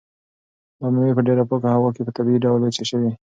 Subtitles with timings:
[0.79, 3.11] دا مېوې په ډېره پاکه هوا کې په طبیعي ډول وچې شوي.